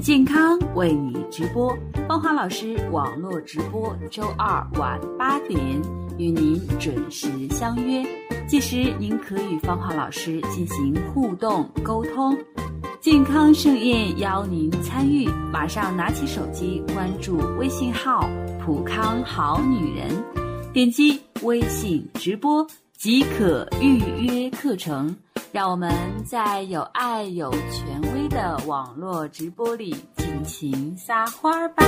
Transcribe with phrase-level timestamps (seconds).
[0.00, 1.76] 健康，为你直播。
[2.06, 5.58] 芳华老师网络直播，周二晚八点
[6.18, 8.04] 与您准时相约。
[8.46, 12.36] 届时您可与芳华老师进行互动沟通。
[13.00, 18.28] 健康盛宴邀您参与，马上拿起手机关注微信号
[18.64, 20.08] “普康好女人”，
[20.72, 22.66] 点击微信直播
[22.96, 25.14] 即可预约课程。
[25.56, 25.90] 让我们
[26.22, 31.82] 在有爱、有权威的网络直播里尽情撒花吧。